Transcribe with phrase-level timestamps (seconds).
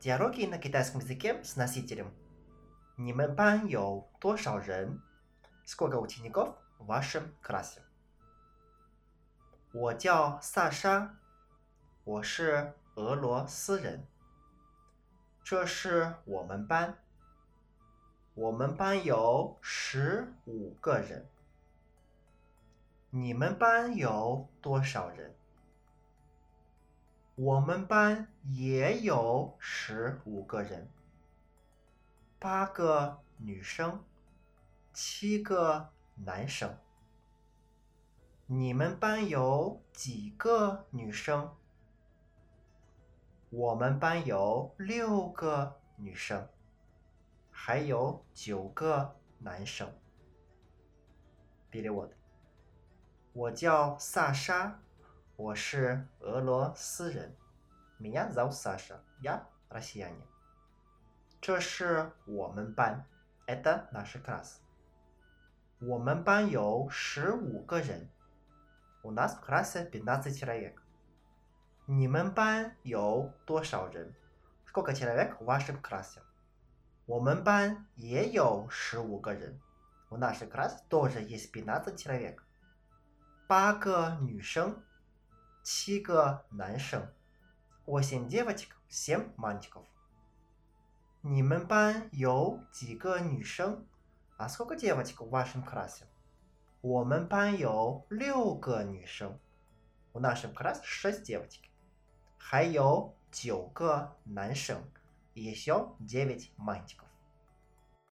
[0.00, 2.10] Диалоги на китайском языке с носителем.
[2.96, 5.00] 你们班有多少人？
[5.66, 7.80] Сколько учеников в вашем классе？
[9.72, 11.16] 我叫萨莎，
[12.04, 14.06] 我是俄罗斯人。
[15.42, 16.98] 这是我们班，
[18.34, 21.26] 我们班有十五个人。
[23.10, 25.34] 你们班有多少人？
[27.41, 30.89] 我们班也有十五个人，
[32.37, 34.03] 八个女生，
[34.91, 36.77] 七个男生。
[38.45, 41.55] 你们班有几个女生？
[43.51, 46.45] 我们班有六个女生，
[47.49, 49.89] 还有九个男生。
[51.69, 52.13] 别理我的，
[53.31, 54.81] 我叫萨莎，
[55.38, 57.34] 我是俄罗斯人。
[58.00, 60.26] Меня зовут Саша, я россиянин。
[61.40, 63.04] 这是我们班，
[63.46, 64.60] это наш класс。
[65.80, 68.08] 我们班有十五个人，
[69.02, 70.80] у нас в классе пятнадцать человек。
[71.86, 74.14] 你们班有多少人？
[74.66, 76.20] Сколько человек в вашем классе？
[77.06, 79.60] 我们班也有十五个人。
[80.08, 82.42] В нашем классе тоже есть пятнадцать человек。
[83.46, 84.82] 八个女生，
[85.68, 87.08] 七个男生。
[87.86, 89.84] Восемь девочек, семь мальчиков。
[91.20, 93.84] 你们班有几个女生？
[94.36, 96.04] А сколько девочек в вашем классе？
[96.80, 99.38] 我们班有六个女生。
[100.12, 101.70] В нашем классе шесть девочек。
[102.36, 104.82] 还有九个男生，
[105.34, 107.07] еще девять мальчиков。